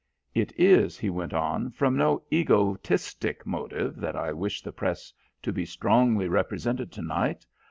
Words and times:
"It 0.33 0.51
is," 0.59 0.97
he 0.97 1.11
went 1.11 1.31
on, 1.31 1.69
"from 1.69 1.95
no 1.95 2.23
egotistic 2.33 3.45
motive 3.45 3.97
that 3.97 4.15
I 4.15 4.33
wish 4.33 4.63
the 4.63 4.71
Press 4.71 5.13
to 5.43 5.53
be 5.53 5.63
strongly 5.63 6.27
represented 6.27 6.91
to 6.93 7.03
night. 7.03 7.45